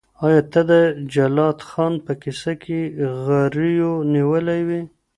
آیا 0.25 0.41
ته 0.51 0.61
د 0.71 0.71
جلات 1.13 1.59
خان 1.69 1.93
په 2.05 2.13
کیسه 2.21 2.53
کي 2.63 2.79
غريو 3.25 3.91
نيولی 4.13 4.61
وې؟ 4.67 4.81